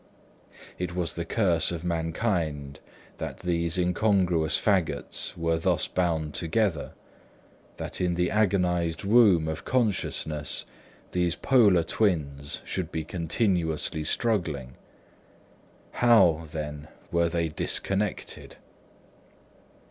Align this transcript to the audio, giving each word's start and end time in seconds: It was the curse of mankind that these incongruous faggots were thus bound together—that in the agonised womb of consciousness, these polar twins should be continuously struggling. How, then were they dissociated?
It 0.79 0.95
was 0.95 1.13
the 1.13 1.25
curse 1.25 1.71
of 1.71 1.83
mankind 1.83 2.79
that 3.17 3.41
these 3.41 3.77
incongruous 3.77 4.59
faggots 4.59 5.37
were 5.37 5.59
thus 5.59 5.87
bound 5.87 6.33
together—that 6.33 8.01
in 8.01 8.15
the 8.15 8.31
agonised 8.31 9.03
womb 9.03 9.47
of 9.47 9.63
consciousness, 9.63 10.65
these 11.11 11.35
polar 11.35 11.83
twins 11.83 12.63
should 12.65 12.91
be 12.91 13.03
continuously 13.03 14.03
struggling. 14.03 14.73
How, 15.91 16.47
then 16.51 16.87
were 17.11 17.29
they 17.29 17.49
dissociated? 17.49 18.55